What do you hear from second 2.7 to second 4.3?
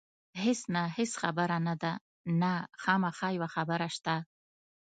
خامخا یوه خبره شته.